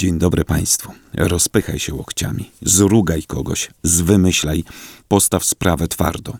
[0.00, 0.92] Dzień dobry Państwu.
[1.14, 4.64] Rozpychaj się łokciami, zrugaj kogoś, zwymyślaj,
[5.08, 6.36] postaw sprawę twardo.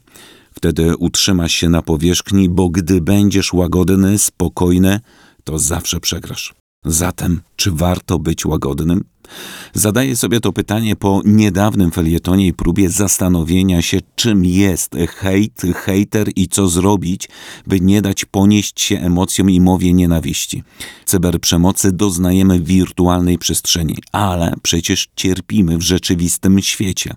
[0.55, 5.01] Wtedy utrzymasz się na powierzchni, bo gdy będziesz łagodny, spokojny,
[5.45, 6.55] to zawsze przegrasz.
[6.85, 9.05] Zatem, czy warto być łagodnym?
[9.75, 16.29] Zadaję sobie to pytanie po niedawnym felietonie i próbie zastanowienia się, czym jest hejt, hejter
[16.37, 17.29] i co zrobić,
[17.67, 20.63] by nie dać ponieść się emocjom i mowie nienawiści.
[21.05, 27.15] Cyberprzemocy doznajemy w wirtualnej przestrzeni, ale przecież cierpimy w rzeczywistym świecie.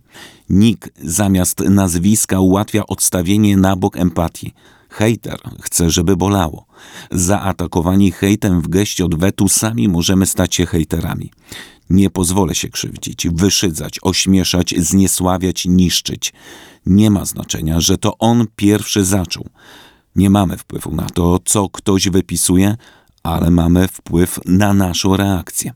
[0.50, 4.54] Nikt zamiast nazwiska ułatwia odstawienie na bok empatii.
[4.94, 6.66] Hejter chce, żeby bolało.
[7.12, 11.32] Zaatakowani hejtem w geście odwetu sami możemy stać się hejterami.
[11.90, 16.34] Nie pozwolę się krzywdzić, wyszydzać, ośmieszać, zniesławiać, niszczyć.
[16.86, 19.46] Nie ma znaczenia, że to on pierwszy zaczął.
[20.16, 22.78] Nie mamy wpływu na to, co ktoś wypisuje,
[23.24, 25.74] ale mamy wpływ na naszą reakcję.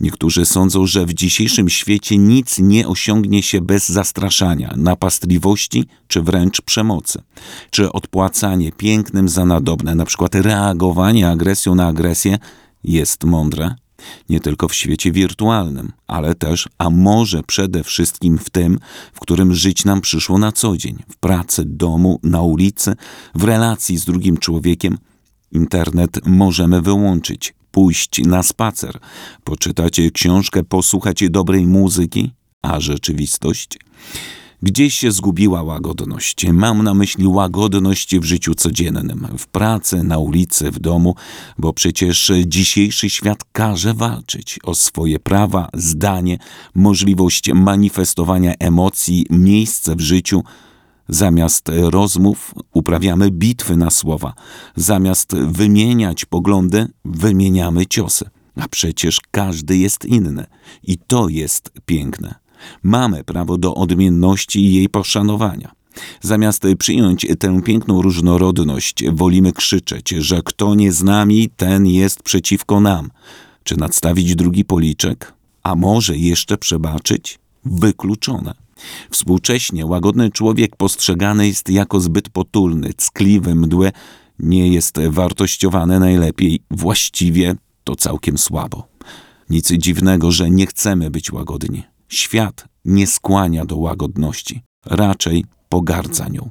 [0.00, 6.60] Niektórzy sądzą, że w dzisiejszym świecie nic nie osiągnie się bez zastraszania, napastliwości czy wręcz
[6.60, 7.22] przemocy.
[7.70, 12.38] Czy odpłacanie pięknym za nadobne, na przykład reagowanie agresją na agresję,
[12.84, 13.74] jest mądre?
[14.28, 18.78] Nie tylko w świecie wirtualnym, ale też, a może przede wszystkim w tym,
[19.12, 22.94] w którym żyć nam przyszło na co dzień w pracy, domu, na ulicy,
[23.34, 24.98] w relacji z drugim człowiekiem.
[25.52, 28.98] Internet możemy wyłączyć, pójść na spacer,
[29.44, 33.78] poczytać książkę, posłuchać dobrej muzyki, a rzeczywistość?
[34.62, 36.46] Gdzieś się zgubiła łagodność.
[36.52, 41.14] Mam na myśli łagodność w życiu codziennym, w pracy, na ulicy, w domu,
[41.58, 46.38] bo przecież dzisiejszy świat każe walczyć o swoje prawa, zdanie,
[46.74, 50.42] możliwość manifestowania emocji, miejsce w życiu.
[51.08, 54.34] Zamiast rozmów uprawiamy bitwy na słowa,
[54.76, 58.30] zamiast wymieniać poglądy, wymieniamy ciosy.
[58.56, 60.46] A przecież każdy jest inny
[60.82, 62.34] i to jest piękne.
[62.82, 65.72] Mamy prawo do odmienności i jej poszanowania.
[66.20, 72.80] Zamiast przyjąć tę piękną różnorodność, wolimy krzyczeć, że kto nie z nami, ten jest przeciwko
[72.80, 73.10] nam.
[73.62, 75.34] Czy nadstawić drugi policzek?
[75.62, 77.38] A może jeszcze przebaczyć?
[77.64, 78.67] Wykluczone.
[79.10, 83.92] Współcześnie łagodny człowiek postrzegany jest jako zbyt potulny, ckliwy, mdły,
[84.38, 88.86] nie jest wartościowany najlepiej, właściwie to całkiem słabo.
[89.50, 91.82] Nic dziwnego, że nie chcemy być łagodni.
[92.08, 96.50] Świat nie skłania do łagodności, raczej pogardza nią.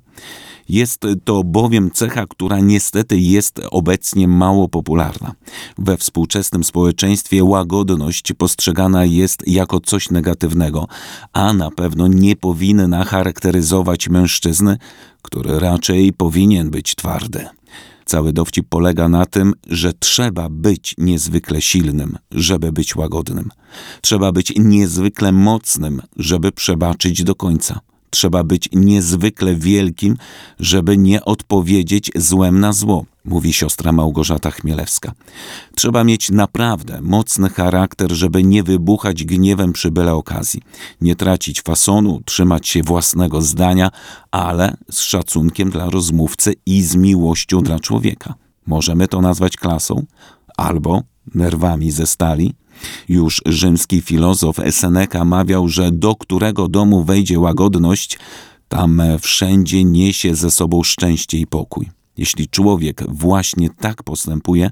[0.69, 5.33] Jest to bowiem cecha, która niestety jest obecnie mało popularna.
[5.77, 10.87] We współczesnym społeczeństwie łagodność postrzegana jest jako coś negatywnego,
[11.33, 14.77] a na pewno nie powinna charakteryzować mężczyzny,
[15.21, 17.47] który raczej powinien być twardy.
[18.05, 23.49] Cały dowcip polega na tym, że trzeba być niezwykle silnym, żeby być łagodnym.
[24.01, 27.79] Trzeba być niezwykle mocnym, żeby przebaczyć do końca.
[28.09, 30.17] Trzeba być niezwykle wielkim,
[30.59, 35.11] żeby nie odpowiedzieć złem na zło, mówi siostra Małgorzata Chmielewska.
[35.75, 40.61] Trzeba mieć naprawdę mocny charakter, żeby nie wybuchać gniewem przy byle okazji,
[41.01, 43.91] nie tracić fasonu, trzymać się własnego zdania,
[44.31, 48.33] ale z szacunkiem dla rozmówcy i z miłością dla człowieka.
[48.65, 50.05] Możemy to nazwać klasą
[50.57, 51.03] albo
[51.35, 52.53] nerwami ze stali.
[53.09, 58.19] Już rzymski filozof Seneca mawiał, że do którego domu wejdzie łagodność,
[58.69, 61.89] tam wszędzie niesie ze sobą szczęście i pokój.
[62.17, 64.71] Jeśli człowiek właśnie tak postępuje,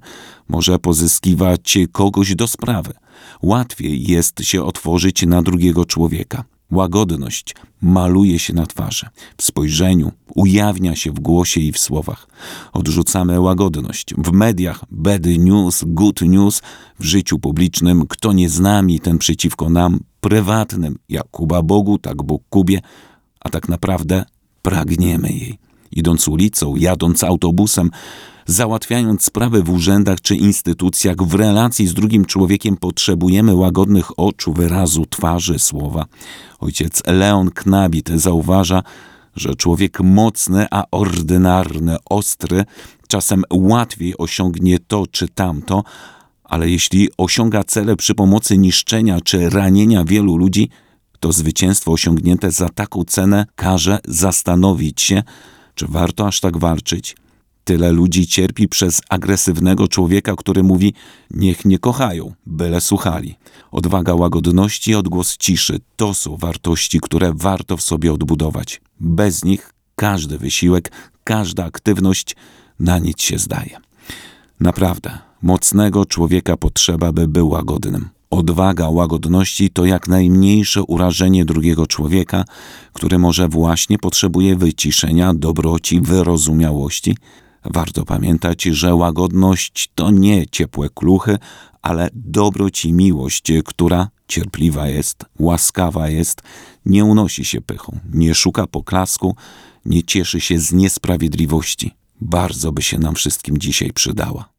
[0.49, 2.93] może pozyskiwać kogoś do sprawy.
[3.41, 6.43] Łatwiej jest się otworzyć na drugiego człowieka.
[6.71, 9.05] Łagodność maluje się na twarzy,
[9.37, 12.27] w spojrzeniu, ujawnia się w głosie i w słowach.
[12.73, 14.13] Odrzucamy łagodność.
[14.17, 16.61] W mediach bad news, good news,
[16.99, 22.23] w życiu publicznym kto nie z nami, ten przeciwko nam, prywatnym, jak Kuba Bogu, tak
[22.23, 22.81] Bóg Kubie,
[23.39, 24.25] a tak naprawdę
[24.61, 25.59] pragniemy jej.
[25.91, 27.89] Idąc ulicą, jadąc autobusem,
[28.47, 35.05] Załatwiając sprawy w urzędach czy instytucjach, w relacji z drugim człowiekiem potrzebujemy łagodnych oczu, wyrazu,
[35.05, 36.05] twarzy, słowa.
[36.59, 38.83] Ojciec Leon Knabit zauważa,
[39.35, 42.65] że człowiek mocny, a ordynarny, ostry,
[43.07, 45.83] czasem łatwiej osiągnie to czy tamto,
[46.43, 50.69] ale jeśli osiąga cele przy pomocy niszczenia czy ranienia wielu ludzi,
[51.19, 55.23] to zwycięstwo osiągnięte za taką cenę każe zastanowić się,
[55.75, 57.15] czy warto aż tak walczyć.
[57.65, 60.93] Tyle ludzi cierpi przez agresywnego człowieka, który mówi:
[61.31, 63.35] Niech nie kochają, byle słuchali.
[63.71, 68.81] Odwaga łagodności, odgłos ciszy to są wartości, które warto w sobie odbudować.
[68.99, 70.91] Bez nich każdy wysiłek,
[71.23, 72.35] każda aktywność
[72.79, 73.77] na nic się zdaje.
[74.59, 78.09] Naprawdę, mocnego człowieka potrzeba, by był łagodnym.
[78.29, 82.45] Odwaga łagodności to jak najmniejsze urażenie drugiego człowieka,
[82.93, 87.15] który może właśnie potrzebuje wyciszenia, dobroci, wyrozumiałości.
[87.73, 91.37] Warto pamiętać, że łagodność to nie ciepłe kluchy,
[91.81, 96.41] ale dobroć i miłość, która cierpliwa jest, łaskawa jest,
[96.85, 99.35] nie unosi się pychą, nie szuka poklasku,
[99.85, 101.91] nie cieszy się z niesprawiedliwości.
[102.21, 104.54] Bardzo by się nam wszystkim dzisiaj przydała.